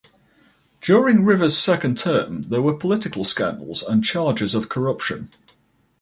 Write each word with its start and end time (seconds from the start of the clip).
During 0.81 1.25
Rivers' 1.25 1.55
second 1.59 1.95
term, 1.99 2.41
there 2.41 2.63
were 2.63 2.73
political 2.75 3.23
scandals 3.23 3.83
and 3.83 4.03
charges 4.03 4.55
of 4.55 4.67
corruption. 4.67 5.29